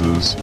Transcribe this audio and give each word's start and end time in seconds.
League. 0.00 0.42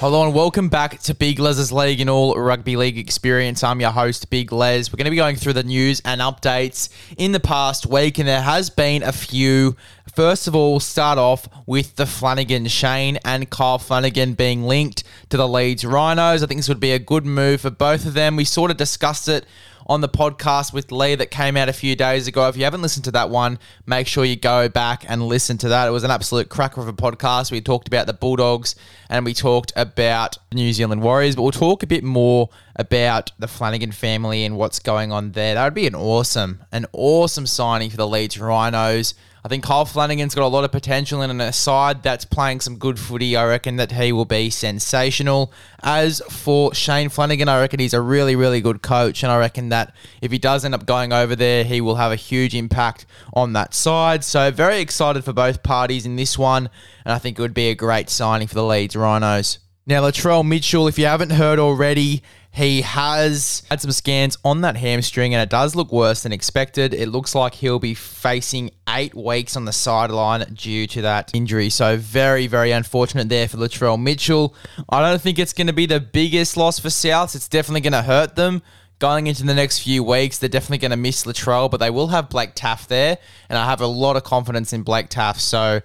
Hello 0.00 0.24
and 0.24 0.32
welcome 0.32 0.68
back 0.68 1.00
to 1.00 1.12
Big 1.12 1.40
Les's 1.40 1.72
League 1.72 2.00
and 2.00 2.08
all 2.08 2.34
rugby 2.34 2.76
league 2.76 2.96
experience. 2.96 3.64
I'm 3.64 3.80
your 3.80 3.90
host, 3.90 4.30
Big 4.30 4.52
Les. 4.52 4.92
We're 4.92 4.96
going 4.96 5.06
to 5.06 5.10
be 5.10 5.16
going 5.16 5.34
through 5.34 5.54
the 5.54 5.64
news 5.64 6.00
and 6.04 6.20
updates 6.20 6.88
in 7.16 7.32
the 7.32 7.40
past 7.40 7.84
week, 7.84 8.18
and 8.18 8.28
there 8.28 8.42
has 8.42 8.70
been 8.70 9.02
a 9.02 9.10
few. 9.10 9.74
First 10.14 10.46
of 10.46 10.54
all, 10.54 10.78
start 10.78 11.18
off 11.18 11.48
with 11.66 11.96
the 11.96 12.06
Flanagan 12.06 12.68
Shane 12.68 13.18
and 13.24 13.50
Kyle 13.50 13.78
Flanagan 13.78 14.34
being 14.34 14.62
linked 14.62 15.02
to 15.30 15.36
the 15.36 15.48
Leeds 15.48 15.84
Rhinos. 15.84 16.44
I 16.44 16.46
think 16.46 16.58
this 16.60 16.68
would 16.68 16.78
be 16.78 16.92
a 16.92 17.00
good 17.00 17.26
move 17.26 17.62
for 17.62 17.70
both 17.70 18.06
of 18.06 18.14
them. 18.14 18.36
We 18.36 18.44
sort 18.44 18.70
of 18.70 18.76
discussed 18.76 19.28
it 19.28 19.46
on 19.88 20.02
the 20.02 20.08
podcast 20.08 20.72
with 20.72 20.92
Lee 20.92 21.14
that 21.14 21.30
came 21.30 21.56
out 21.56 21.68
a 21.68 21.72
few 21.72 21.96
days 21.96 22.26
ago. 22.26 22.46
If 22.48 22.56
you 22.56 22.64
haven't 22.64 22.82
listened 22.82 23.04
to 23.06 23.10
that 23.12 23.30
one, 23.30 23.58
make 23.86 24.06
sure 24.06 24.24
you 24.24 24.36
go 24.36 24.68
back 24.68 25.04
and 25.08 25.22
listen 25.22 25.56
to 25.58 25.68
that. 25.70 25.88
It 25.88 25.90
was 25.90 26.04
an 26.04 26.10
absolute 26.10 26.50
cracker 26.50 26.80
of 26.80 26.88
a 26.88 26.92
podcast. 26.92 27.50
We 27.50 27.62
talked 27.62 27.88
about 27.88 28.06
the 28.06 28.12
Bulldogs 28.12 28.74
and 29.08 29.24
we 29.24 29.32
talked 29.32 29.72
about 29.76 30.36
New 30.52 30.72
Zealand 30.74 31.02
Warriors, 31.02 31.36
but 31.36 31.42
we'll 31.42 31.52
talk 31.52 31.82
a 31.82 31.86
bit 31.86 32.04
more 32.04 32.50
about 32.78 33.32
the 33.38 33.48
Flanagan 33.48 33.92
family 33.92 34.44
and 34.44 34.56
what's 34.56 34.78
going 34.78 35.12
on 35.12 35.32
there. 35.32 35.54
That 35.54 35.64
would 35.64 35.74
be 35.74 35.86
an 35.86 35.94
awesome, 35.94 36.64
an 36.70 36.86
awesome 36.92 37.46
signing 37.46 37.90
for 37.90 37.96
the 37.96 38.06
Leeds 38.06 38.38
Rhinos. 38.38 39.14
I 39.44 39.48
think 39.48 39.64
Kyle 39.64 39.84
Flanagan's 39.84 40.34
got 40.34 40.44
a 40.44 40.48
lot 40.48 40.64
of 40.64 40.72
potential 40.72 41.22
in 41.22 41.40
a 41.40 41.52
side 41.52 42.02
that's 42.02 42.24
playing 42.24 42.60
some 42.60 42.76
good 42.76 42.98
footy. 42.98 43.36
I 43.36 43.46
reckon 43.46 43.76
that 43.76 43.92
he 43.92 44.12
will 44.12 44.24
be 44.24 44.50
sensational. 44.50 45.52
As 45.82 46.20
for 46.28 46.74
Shane 46.74 47.08
Flanagan, 47.08 47.48
I 47.48 47.60
reckon 47.60 47.80
he's 47.80 47.94
a 47.94 48.00
really, 48.00 48.36
really 48.36 48.60
good 48.60 48.82
coach, 48.82 49.22
and 49.22 49.30
I 49.32 49.38
reckon 49.38 49.70
that 49.70 49.94
if 50.20 50.32
he 50.32 50.38
does 50.38 50.64
end 50.64 50.74
up 50.74 50.86
going 50.86 51.12
over 51.12 51.34
there, 51.36 51.64
he 51.64 51.80
will 51.80 51.94
have 51.96 52.12
a 52.12 52.16
huge 52.16 52.54
impact 52.54 53.06
on 53.32 53.52
that 53.54 53.74
side. 53.74 54.24
So, 54.24 54.50
very 54.50 54.80
excited 54.80 55.24
for 55.24 55.32
both 55.32 55.62
parties 55.62 56.04
in 56.04 56.16
this 56.16 56.36
one, 56.36 56.68
and 57.04 57.14
I 57.14 57.18
think 57.18 57.38
it 57.38 57.42
would 57.42 57.54
be 57.54 57.70
a 57.70 57.74
great 57.74 58.10
signing 58.10 58.48
for 58.48 58.54
the 58.54 58.64
Leeds 58.64 58.96
Rhinos. 58.96 59.60
Now, 59.86 60.02
Latrell 60.02 60.46
Mitchell, 60.46 60.88
if 60.88 60.98
you 60.98 61.06
haven't 61.06 61.30
heard 61.30 61.58
already, 61.58 62.22
he 62.50 62.80
has 62.82 63.62
had 63.70 63.80
some 63.80 63.92
scans 63.92 64.36
on 64.44 64.62
that 64.62 64.76
hamstring 64.76 65.34
and 65.34 65.42
it 65.42 65.50
does 65.50 65.76
look 65.76 65.92
worse 65.92 66.22
than 66.22 66.32
expected. 66.32 66.94
It 66.94 67.08
looks 67.08 67.34
like 67.34 67.54
he'll 67.54 67.78
be 67.78 67.94
facing 67.94 68.70
eight 68.88 69.14
weeks 69.14 69.56
on 69.56 69.64
the 69.64 69.72
sideline 69.72 70.54
due 70.54 70.86
to 70.88 71.02
that 71.02 71.30
injury. 71.34 71.70
So, 71.70 71.96
very, 71.96 72.46
very 72.46 72.72
unfortunate 72.72 73.28
there 73.28 73.48
for 73.48 73.58
Latrell 73.58 74.00
Mitchell. 74.00 74.54
I 74.88 75.00
don't 75.00 75.20
think 75.20 75.38
it's 75.38 75.52
going 75.52 75.66
to 75.68 75.72
be 75.72 75.86
the 75.86 76.00
biggest 76.00 76.56
loss 76.56 76.78
for 76.78 76.88
Souths. 76.88 77.36
It's 77.36 77.48
definitely 77.48 77.82
going 77.82 77.92
to 77.92 78.02
hurt 78.02 78.34
them. 78.34 78.62
Going 78.98 79.28
into 79.28 79.44
the 79.44 79.54
next 79.54 79.78
few 79.78 80.02
weeks, 80.02 80.38
they're 80.38 80.48
definitely 80.48 80.78
going 80.78 80.90
to 80.90 80.96
miss 80.96 81.24
Latrell, 81.24 81.70
but 81.70 81.76
they 81.76 81.90
will 81.90 82.08
have 82.08 82.28
Blake 82.28 82.56
Taaffe 82.56 82.88
there. 82.88 83.18
And 83.48 83.56
I 83.56 83.66
have 83.66 83.80
a 83.80 83.86
lot 83.86 84.16
of 84.16 84.24
confidence 84.24 84.72
in 84.72 84.82
Blake 84.82 85.08
Taaffe. 85.08 85.38
So, 85.38 85.82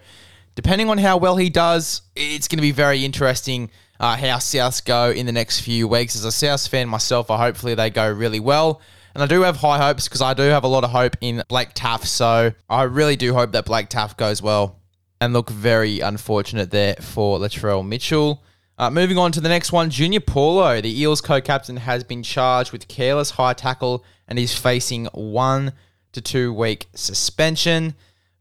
depending 0.56 0.90
on 0.90 0.98
how 0.98 1.18
well 1.18 1.36
he 1.36 1.52
does, 1.52 2.02
it's 2.16 2.48
going 2.48 2.58
to 2.58 2.64
be 2.64 2.72
very 2.72 3.06
interesting 3.06 3.70
uh, 4.00 4.18
how 4.18 4.38
Souths 4.38 4.84
go 4.84 5.12
in 5.12 5.26
the 5.26 5.32
next 5.32 5.62
few 5.62 5.88
weeks. 5.88 6.16
As 6.16 6.26
a 6.26 6.30
Souths 6.30 6.68
fan 6.68 6.90
myself, 6.90 7.30
I 7.32 7.38
hopefully 7.38 7.76
they 7.76 7.90
go 7.90 8.12
really 8.12 8.40
well. 8.40 8.82
And 9.14 9.24
I 9.24 9.28
do 9.28 9.42
have 9.42 9.58
high 9.58 9.78
hopes 9.78 10.08
because 10.08 10.22
I 10.22 10.34
do 10.34 10.44
have 10.44 10.64
a 10.64 10.68
lot 10.68 10.84
of 10.84 10.90
hope 10.90 11.16
in 11.22 11.44
Blake 11.48 11.74
Taaffe. 11.74 12.06
So 12.06 12.52
I 12.70 12.84
really 12.84 13.16
do 13.16 13.34
hope 13.34 13.52
that 13.52 13.66
Blake 13.66 13.90
Taaffe 13.90 14.18
goes 14.18 14.42
well. 14.42 14.80
And 15.22 15.32
look 15.32 15.50
very 15.50 16.00
unfortunate 16.02 16.72
there 16.72 16.96
for 16.96 17.40
Latrell 17.40 17.88
Mitchell. 17.88 18.44
Uh, 18.78 18.90
moving 18.90 19.18
on 19.18 19.32
to 19.32 19.40
the 19.40 19.48
next 19.48 19.72
one, 19.72 19.90
Junior 19.90 20.20
Paulo, 20.20 20.82
the 20.82 21.00
Eels 21.00 21.22
co-captain, 21.22 21.78
has 21.78 22.04
been 22.04 22.24
charged 22.24 22.72
with 22.72 22.88
careless 22.88 23.30
high 23.30 23.54
tackle 23.54 24.04
and 24.28 24.38
is 24.40 24.58
facing 24.58 25.06
one 25.14 25.74
to 26.12 26.22
two 26.22 26.52
week 26.52 26.88
suspension. 26.96 27.94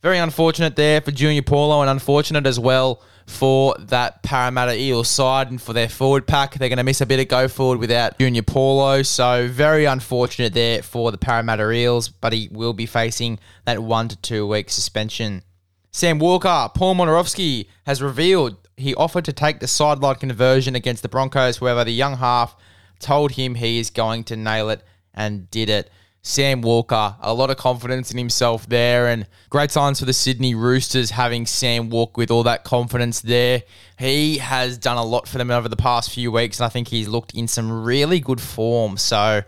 Very 0.02 0.18
unfortunate 0.18 0.74
there 0.74 1.00
for 1.00 1.12
Junior 1.12 1.42
Paulo 1.42 1.80
and 1.80 1.88
unfortunate 1.88 2.44
as 2.44 2.58
well 2.58 3.00
for 3.28 3.76
that 3.78 4.20
Parramatta 4.24 4.76
Eels 4.76 5.06
side 5.06 5.48
and 5.48 5.62
for 5.62 5.72
their 5.72 5.88
forward 5.88 6.26
pack. 6.26 6.54
They're 6.54 6.68
going 6.68 6.78
to 6.78 6.82
miss 6.82 7.00
a 7.00 7.06
bit 7.06 7.20
of 7.20 7.28
go 7.28 7.46
forward 7.46 7.78
without 7.78 8.18
Junior 8.18 8.42
Paulo. 8.42 9.02
So 9.02 9.46
very 9.46 9.84
unfortunate 9.84 10.54
there 10.54 10.82
for 10.82 11.12
the 11.12 11.18
Parramatta 11.18 11.70
Eels, 11.70 12.08
but 12.08 12.32
he 12.32 12.48
will 12.50 12.72
be 12.72 12.84
facing 12.84 13.38
that 13.64 13.80
one 13.80 14.08
to 14.08 14.16
two 14.16 14.44
week 14.44 14.70
suspension. 14.70 15.44
Sam 15.92 16.18
Walker, 16.18 16.68
Paul 16.74 16.96
Momirovski 16.96 17.68
has 17.86 18.02
revealed 18.02 18.56
he 18.76 18.96
offered 18.96 19.24
to 19.26 19.32
take 19.32 19.60
the 19.60 19.68
sideline 19.68 20.16
conversion 20.16 20.74
against 20.74 21.04
the 21.04 21.08
Broncos. 21.08 21.58
However, 21.58 21.84
the 21.84 21.92
young 21.92 22.16
half 22.16 22.56
told 22.98 23.32
him 23.32 23.54
he 23.54 23.78
is 23.78 23.90
going 23.90 24.24
to 24.24 24.36
nail 24.36 24.68
it 24.68 24.82
and 25.14 25.48
did 25.48 25.70
it. 25.70 25.90
Sam 26.24 26.62
Walker, 26.62 27.16
a 27.20 27.34
lot 27.34 27.50
of 27.50 27.56
confidence 27.56 28.12
in 28.12 28.18
himself 28.18 28.68
there, 28.68 29.08
and 29.08 29.26
great 29.50 29.72
signs 29.72 29.98
for 29.98 30.04
the 30.04 30.12
Sydney 30.12 30.54
Roosters 30.54 31.10
having 31.10 31.46
Sam 31.46 31.90
Walk 31.90 32.16
with 32.16 32.30
all 32.30 32.44
that 32.44 32.62
confidence 32.62 33.20
there. 33.20 33.64
He 33.98 34.38
has 34.38 34.78
done 34.78 34.96
a 34.96 35.04
lot 35.04 35.26
for 35.26 35.38
them 35.38 35.50
over 35.50 35.68
the 35.68 35.76
past 35.76 36.12
few 36.12 36.30
weeks, 36.30 36.60
and 36.60 36.66
I 36.66 36.68
think 36.68 36.88
he's 36.88 37.08
looked 37.08 37.34
in 37.34 37.48
some 37.48 37.84
really 37.84 38.20
good 38.20 38.40
form. 38.40 38.98
So, 38.98 39.42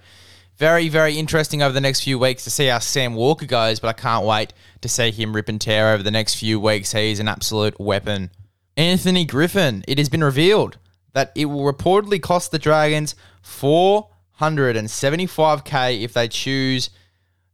very, 0.56 0.88
very 0.88 1.16
interesting 1.16 1.62
over 1.62 1.72
the 1.72 1.80
next 1.80 2.02
few 2.02 2.18
weeks 2.18 2.42
to 2.42 2.50
see 2.50 2.66
how 2.66 2.80
Sam 2.80 3.14
Walker 3.14 3.46
goes, 3.46 3.78
but 3.78 3.88
I 3.88 3.92
can't 3.92 4.26
wait 4.26 4.52
to 4.80 4.88
see 4.88 5.12
him 5.12 5.34
rip 5.34 5.48
and 5.48 5.60
tear 5.60 5.94
over 5.94 6.02
the 6.02 6.10
next 6.10 6.34
few 6.34 6.58
weeks. 6.58 6.90
He's 6.90 7.20
an 7.20 7.28
absolute 7.28 7.78
weapon. 7.78 8.30
Anthony 8.76 9.24
Griffin, 9.24 9.84
it 9.86 9.98
has 9.98 10.08
been 10.08 10.24
revealed 10.24 10.78
that 11.12 11.30
it 11.36 11.44
will 11.44 11.72
reportedly 11.72 12.20
cost 12.20 12.50
the 12.50 12.58
Dragons 12.58 13.14
four 13.42 14.08
175k 14.40 16.02
if 16.02 16.12
they 16.12 16.28
choose 16.28 16.90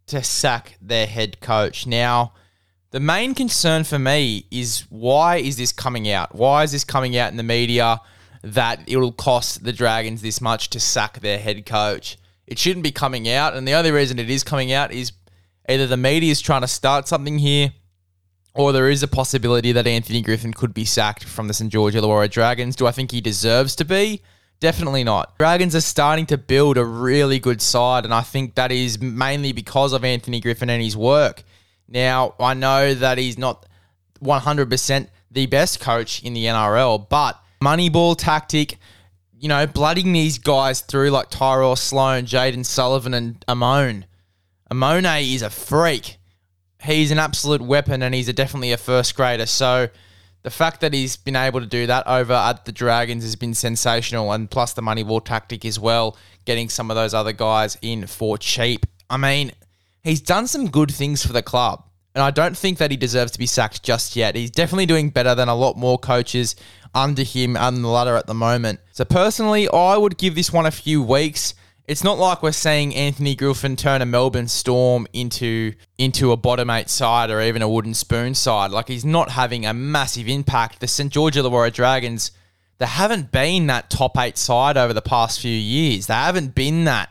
to 0.06 0.22
sack 0.22 0.76
their 0.80 1.06
head 1.06 1.40
coach. 1.40 1.86
Now, 1.86 2.32
the 2.90 3.00
main 3.00 3.34
concern 3.34 3.84
for 3.84 3.98
me 3.98 4.46
is 4.50 4.84
why 4.88 5.36
is 5.36 5.56
this 5.56 5.72
coming 5.72 6.10
out? 6.10 6.34
Why 6.34 6.64
is 6.64 6.72
this 6.72 6.84
coming 6.84 7.16
out 7.16 7.30
in 7.30 7.36
the 7.36 7.42
media 7.42 8.00
that 8.42 8.80
it'll 8.86 9.12
cost 9.12 9.62
the 9.62 9.72
Dragons 9.72 10.22
this 10.22 10.40
much 10.40 10.70
to 10.70 10.80
sack 10.80 11.20
their 11.20 11.38
head 11.38 11.64
coach? 11.64 12.18
It 12.46 12.58
shouldn't 12.58 12.82
be 12.82 12.90
coming 12.90 13.28
out, 13.28 13.54
and 13.54 13.68
the 13.68 13.74
only 13.74 13.92
reason 13.92 14.18
it 14.18 14.28
is 14.28 14.42
coming 14.42 14.72
out 14.72 14.92
is 14.92 15.12
either 15.68 15.86
the 15.86 15.96
media 15.96 16.32
is 16.32 16.40
trying 16.40 16.62
to 16.62 16.66
start 16.66 17.06
something 17.06 17.38
here, 17.38 17.72
or 18.54 18.72
there 18.72 18.90
is 18.90 19.04
a 19.04 19.08
possibility 19.08 19.70
that 19.70 19.86
Anthony 19.86 20.20
Griffin 20.20 20.52
could 20.52 20.74
be 20.74 20.84
sacked 20.84 21.22
from 21.22 21.46
the 21.46 21.54
St 21.54 21.70
George 21.70 21.94
Illawarra 21.94 22.28
Dragons. 22.28 22.74
Do 22.74 22.88
I 22.88 22.90
think 22.90 23.12
he 23.12 23.20
deserves 23.20 23.76
to 23.76 23.84
be? 23.84 24.22
Definitely 24.60 25.04
not. 25.04 25.38
Dragons 25.38 25.74
are 25.74 25.80
starting 25.80 26.26
to 26.26 26.36
build 26.36 26.76
a 26.76 26.84
really 26.84 27.38
good 27.38 27.62
side, 27.62 28.04
and 28.04 28.12
I 28.12 28.20
think 28.20 28.56
that 28.56 28.70
is 28.70 29.00
mainly 29.00 29.52
because 29.52 29.94
of 29.94 30.04
Anthony 30.04 30.38
Griffin 30.38 30.68
and 30.68 30.82
his 30.82 30.96
work. 30.96 31.44
Now, 31.88 32.34
I 32.38 32.52
know 32.52 32.92
that 32.92 33.16
he's 33.16 33.38
not 33.38 33.64
100% 34.22 35.08
the 35.30 35.46
best 35.46 35.80
coach 35.80 36.22
in 36.22 36.34
the 36.34 36.44
NRL, 36.44 37.08
but 37.08 37.42
moneyball 37.62 38.14
tactic, 38.16 38.76
you 39.38 39.48
know, 39.48 39.66
blooding 39.66 40.12
these 40.12 40.38
guys 40.38 40.82
through 40.82 41.10
like 41.10 41.30
Tyrell 41.30 41.74
Sloan, 41.74 42.26
Jayden 42.26 42.66
Sullivan, 42.66 43.14
and 43.14 43.44
Amone. 43.48 44.04
Amone 44.70 45.34
is 45.34 45.40
a 45.40 45.48
freak. 45.48 46.18
He's 46.82 47.10
an 47.10 47.18
absolute 47.18 47.62
weapon, 47.62 48.02
and 48.02 48.14
he's 48.14 48.28
a, 48.28 48.34
definitely 48.34 48.72
a 48.72 48.76
first 48.76 49.16
grader. 49.16 49.46
So, 49.46 49.88
the 50.42 50.50
fact 50.50 50.80
that 50.80 50.94
he's 50.94 51.16
been 51.16 51.36
able 51.36 51.60
to 51.60 51.66
do 51.66 51.86
that 51.86 52.06
over 52.06 52.32
at 52.32 52.64
the 52.64 52.72
Dragons 52.72 53.24
has 53.24 53.36
been 53.36 53.54
sensational, 53.54 54.32
and 54.32 54.50
plus 54.50 54.72
the 54.72 54.82
money 54.82 55.02
ball 55.02 55.20
tactic 55.20 55.64
as 55.64 55.78
well, 55.78 56.16
getting 56.44 56.68
some 56.68 56.90
of 56.90 56.96
those 56.96 57.14
other 57.14 57.32
guys 57.32 57.76
in 57.82 58.06
for 58.06 58.38
cheap. 58.38 58.86
I 59.08 59.16
mean, 59.16 59.52
he's 60.02 60.20
done 60.20 60.46
some 60.46 60.70
good 60.70 60.90
things 60.90 61.24
for 61.24 61.32
the 61.32 61.42
club, 61.42 61.84
and 62.14 62.22
I 62.22 62.30
don't 62.30 62.56
think 62.56 62.78
that 62.78 62.90
he 62.90 62.96
deserves 62.96 63.32
to 63.32 63.38
be 63.38 63.46
sacked 63.46 63.82
just 63.82 64.16
yet. 64.16 64.34
He's 64.34 64.50
definitely 64.50 64.86
doing 64.86 65.10
better 65.10 65.34
than 65.34 65.48
a 65.48 65.54
lot 65.54 65.76
more 65.76 65.98
coaches 65.98 66.56
under 66.94 67.22
him 67.22 67.56
on 67.56 67.82
the 67.82 67.88
ladder 67.88 68.16
at 68.16 68.26
the 68.26 68.34
moment. 68.34 68.80
So 68.92 69.04
personally, 69.04 69.68
I 69.68 69.96
would 69.96 70.16
give 70.16 70.34
this 70.34 70.52
one 70.52 70.66
a 70.66 70.70
few 70.70 71.02
weeks 71.02 71.54
it's 71.90 72.04
not 72.04 72.20
like 72.20 72.40
we're 72.40 72.52
seeing 72.52 72.94
Anthony 72.94 73.34
Griffin 73.34 73.74
turn 73.74 74.00
a 74.00 74.06
Melbourne 74.06 74.46
Storm 74.46 75.08
into 75.12 75.72
into 75.98 76.30
a 76.30 76.36
bottom 76.36 76.70
eight 76.70 76.88
side 76.88 77.30
or 77.30 77.42
even 77.42 77.62
a 77.62 77.68
wooden 77.68 77.94
spoon 77.94 78.36
side. 78.36 78.70
Like 78.70 78.86
he's 78.86 79.04
not 79.04 79.30
having 79.30 79.66
a 79.66 79.74
massive 79.74 80.28
impact. 80.28 80.78
The 80.78 80.86
St 80.86 81.12
George 81.12 81.34
Illawarra 81.34 81.72
Dragons, 81.72 82.30
they 82.78 82.86
haven't 82.86 83.32
been 83.32 83.66
that 83.66 83.90
top 83.90 84.16
eight 84.18 84.38
side 84.38 84.76
over 84.76 84.92
the 84.92 85.02
past 85.02 85.40
few 85.40 85.50
years. 85.50 86.06
They 86.06 86.14
haven't 86.14 86.54
been 86.54 86.84
that 86.84 87.10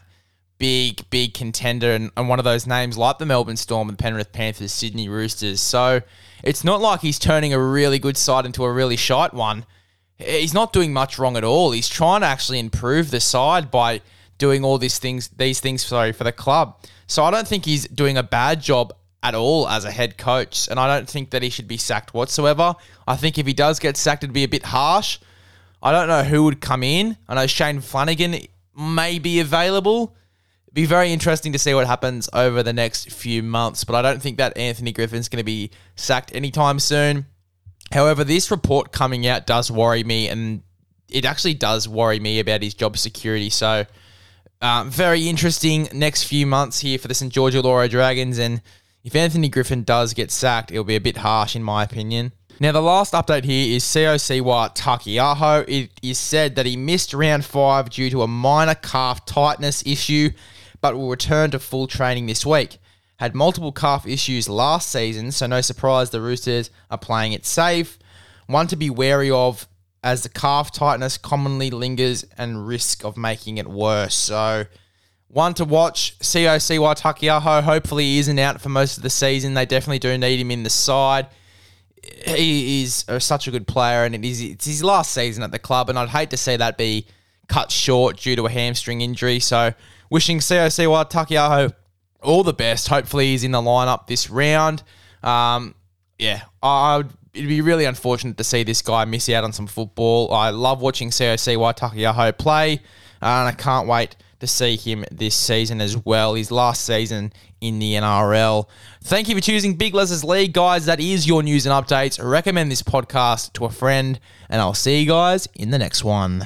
big, 0.60 1.10
big 1.10 1.34
contender 1.34 1.92
and, 1.92 2.10
and 2.16 2.30
one 2.30 2.40
of 2.40 2.46
those 2.46 2.66
names 2.66 2.98
like 2.98 3.18
the 3.18 3.26
Melbourne 3.26 3.58
Storm 3.58 3.90
and 3.90 4.00
Penrith 4.00 4.32
Panthers, 4.32 4.72
Sydney 4.72 5.10
Roosters. 5.10 5.60
So 5.60 6.00
it's 6.42 6.64
not 6.64 6.80
like 6.80 7.02
he's 7.02 7.20
turning 7.20 7.54
a 7.54 7.60
really 7.60 8.00
good 8.00 8.16
side 8.16 8.46
into 8.46 8.64
a 8.64 8.72
really 8.72 8.96
shite 8.96 9.34
one. 9.34 9.66
He's 10.18 10.54
not 10.54 10.72
doing 10.72 10.94
much 10.94 11.20
wrong 11.20 11.36
at 11.36 11.44
all. 11.44 11.72
He's 11.72 11.90
trying 11.90 12.22
to 12.22 12.28
actually 12.28 12.60
improve 12.60 13.12
the 13.12 13.20
side 13.20 13.70
by 13.70 14.00
doing 14.40 14.64
all 14.64 14.80
these 14.80 14.98
things, 14.98 15.28
these 15.28 15.60
things, 15.60 15.86
sorry, 15.86 16.12
for 16.12 16.24
the 16.24 16.32
club. 16.32 16.82
So 17.06 17.24
I 17.24 17.30
don't 17.30 17.48
think 17.48 17.66
he's 17.66 17.88
doing 17.88 18.18
a 18.18 18.24
bad 18.24 18.62
job 18.62 18.94
at 19.22 19.36
all 19.36 19.68
as 19.68 19.86
a 19.86 19.92
head 19.92 20.18
coach, 20.18 20.68
and 20.70 20.80
I 20.80 20.88
don't 20.88 21.08
think 21.08 21.32
that 21.32 21.44
he 21.44 21.50
should 21.50 21.68
be 21.68 21.78
sacked 21.78 22.14
whatsoever. 22.14 22.76
I 23.08 23.16
think 23.16 23.38
if 23.38 23.46
he 23.46 23.54
does 23.54 23.80
get 23.80 23.98
sacked, 23.98 24.24
it'd 24.24 24.34
be 24.34 24.44
a 24.44 24.48
bit 24.48 24.64
harsh. 24.64 25.20
I 25.84 25.92
don't 25.92 26.08
know 26.08 26.24
who 26.24 26.44
would 26.46 26.62
come 26.62 26.84
in. 26.84 27.18
I 27.28 27.36
know 27.36 27.48
Shane 27.48 27.82
Flanagan 27.82 28.48
may 28.78 29.20
be 29.20 29.40
available. 29.40 30.16
It'd 30.68 30.76
be 30.76 30.86
very 30.86 31.12
interesting 31.12 31.52
to 31.54 31.60
see 31.60 31.74
what 31.74 31.88
happens 31.88 32.30
over 32.34 32.64
the 32.64 32.74
next 32.74 33.12
few 33.12 33.44
months, 33.44 33.84
but 33.84 33.96
I 33.96 34.02
don't 34.02 34.22
think 34.22 34.38
that 34.38 34.58
Anthony 34.58 34.92
Griffin's 34.92 35.28
going 35.28 35.40
to 35.40 35.44
be 35.44 35.72
sacked 35.96 36.34
anytime 36.34 36.80
soon. 36.80 37.26
However, 37.92 38.24
this 38.24 38.52
report 38.52 38.92
coming 38.92 39.26
out 39.26 39.48
does 39.48 39.72
worry 39.72 40.04
me, 40.04 40.30
and 40.30 40.62
it 41.10 41.26
actually 41.26 41.56
does 41.56 41.88
worry 41.88 42.20
me 42.20 42.40
about 42.40 42.62
his 42.62 42.74
job 42.74 42.98
security. 42.98 43.50
So, 43.50 43.86
uh, 44.62 44.84
very 44.88 45.28
interesting 45.30 45.88
next 45.94 46.24
few 46.24 46.46
months 46.46 46.80
here 46.80 46.98
for 46.98 47.08
the 47.08 47.14
St. 47.14 47.32
George 47.32 47.54
Illawarra 47.54 47.90
Dragons. 47.90 48.38
And 48.38 48.62
if 49.04 49.16
Anthony 49.16 49.50
Griffin 49.50 49.84
does 49.84 50.14
get 50.14 50.32
sacked, 50.32 50.72
it'll 50.72 50.84
be 50.84 50.96
a 50.96 51.02
bit 51.02 51.18
harsh, 51.18 51.56
in 51.56 51.64
my 51.64 51.84
opinion. 51.84 52.34
Now, 52.60 52.74
the 52.74 52.82
last 52.82 53.14
update 53.14 53.46
here 53.46 53.74
is 53.74 53.86
Sio 53.86 54.16
Siua 54.16 54.76
Taukeiaho. 54.76 55.64
It 55.66 55.92
is 56.02 56.18
said 56.18 56.56
that 56.56 56.66
he 56.66 56.76
missed 56.76 57.14
round 57.14 57.46
five 57.46 57.90
due 57.90 58.10
to 58.10 58.22
a 58.22 58.28
minor 58.28 58.76
calf 58.76 59.26
tightness 59.26 59.82
issue, 59.86 60.32
but 60.82 60.98
will 60.98 61.10
return 61.10 61.52
to 61.52 61.60
full 61.60 61.88
training 61.88 62.26
this 62.26 62.46
week. 62.46 62.80
Had 63.16 63.34
multiple 63.34 63.72
calf 63.72 64.06
issues 64.06 64.50
last 64.50 64.92
season, 64.92 65.32
so 65.32 65.48
no 65.48 65.62
surprise 65.62 66.10
the 66.10 66.20
Roosters 66.20 66.70
are 66.92 66.98
playing 66.98 67.32
it 67.32 67.46
safe. 67.46 67.98
One 68.48 68.68
to 68.68 68.76
be 68.76 68.90
wary 68.90 69.32
of 69.32 69.69
as 70.04 70.24
the 70.24 70.30
calf 70.30 70.72
tightness 70.72 71.18
commonly 71.18 71.70
lingers 71.70 72.26
and 72.38 72.68
risk 72.68 73.04
of 73.04 73.18
making 73.18 73.58
it 73.58 73.68
worse. 73.68 74.16
So, 74.16 74.66
one 75.28 75.54
to 75.56 75.66
watch, 75.66 76.18
Sio 76.20 76.56
Siua 76.58 77.00
Taukeiaho. 77.00 77.62
Hopefully, 77.62 78.06
he 78.06 78.20
isn't 78.20 78.40
out 78.40 78.62
for 78.62 78.70
most 78.70 78.98
of 78.98 79.04
the 79.04 79.10
season. 79.10 79.54
They 79.54 79.66
definitely 79.66 80.00
do 80.00 80.18
need 80.18 80.40
him 80.40 80.52
in 80.52 80.64
the 80.64 80.70
side. 80.70 81.28
He 82.26 82.84
is 82.84 83.06
such 83.20 83.48
a 83.48 83.52
good 83.52 83.68
player, 83.68 84.06
and 84.06 84.16
it 84.16 84.26
is 84.26 84.42
it's 84.42 84.66
his 84.66 84.84
last 84.84 85.14
season 85.14 85.44
at 85.44 85.52
the 85.52 85.60
club, 85.60 85.90
and 85.90 86.00
I'd 86.00 86.10
hate 86.10 86.30
to 86.32 86.38
see 86.38 86.56
that 86.56 86.78
be 86.78 87.06
cut 87.48 87.72
short 87.72 88.18
due 88.18 88.36
to 88.38 88.46
a 88.46 88.50
hamstring 88.50 89.02
injury. 89.02 89.40
So, 89.40 89.74
wishing 90.10 90.40
Sio 90.40 90.68
Siua 90.68 91.10
Taukeiaho 91.10 91.74
all 92.22 92.44
the 92.44 92.54
best. 92.54 92.88
Hopefully, 92.88 93.28
he's 93.28 93.44
in 93.44 93.52
the 93.52 93.62
lineup 93.62 94.08
this 94.08 94.30
round. 94.30 94.82
Um, 95.22 95.76
yeah, 96.18 96.44
I 96.64 96.98
would 96.98 97.12
it'd 97.40 97.48
be 97.50 97.62
really 97.62 97.86
unfortunate 97.86 98.38
to 98.38 98.44
see 98.44 98.64
this 98.64 98.82
guy 98.82 99.06
miss 99.06 99.30
out 99.30 99.46
on 99.46 99.54
some 99.54 99.66
football. 99.66 100.34
I 100.34 100.50
love 100.50 100.82
watching 100.82 101.10
Sio 101.10 101.36
Siua 101.36 101.76
Taukeiaho 101.76 102.38
play, 102.38 102.82
and 103.22 103.48
I 103.48 103.54
can't 103.54 103.88
wait 103.88 104.18
to 104.42 104.48
see 104.48 104.76
him 104.76 105.06
this 105.10 105.36
season 105.36 105.80
as 105.80 105.98
well. 105.98 106.34
His 106.34 106.52
last 106.52 106.86
season 106.86 107.32
in 107.62 107.80
the 107.80 107.94
NRL. 107.94 108.68
Thank 109.04 109.30
you 109.30 109.36
for 109.36 109.42
choosing 109.42 109.76
Big 109.76 109.94
Les's 109.94 110.24
League, 110.24 110.54
guys. 110.54 110.86
That 110.86 111.00
is 111.00 111.26
your 111.26 111.42
news 111.42 111.66
and 111.66 111.74
updates. 111.74 112.22
Recommend 112.22 112.70
this 112.70 112.84
podcast 112.84 113.54
to 113.54 113.66
a 113.66 113.70
friend, 113.70 114.20
and 114.50 114.62
I'll 114.62 114.74
see 114.74 115.00
you 115.00 115.08
guys 115.08 115.48
in 115.56 115.72
the 115.72 115.78
next 115.78 116.04
one. 116.04 116.46